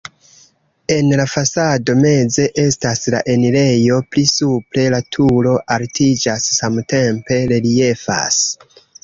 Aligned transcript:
En 0.93 1.09
la 1.17 1.25
fasado 1.33 1.93
meze 2.05 2.45
estas 2.63 3.03
la 3.15 3.19
enirejo, 3.33 3.99
pli 4.15 4.25
supre 4.33 4.87
la 4.95 5.01
turo 5.17 5.53
altiĝas, 5.77 6.49
samtempe 6.57 7.41
reliefas. 7.55 8.43